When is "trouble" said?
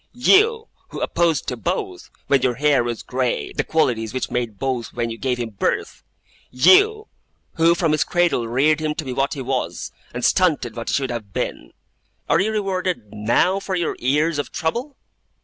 14.51-14.97